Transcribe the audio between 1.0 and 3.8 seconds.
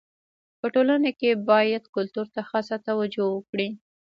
کي باید کلتور ته خاصه توجو وکړي.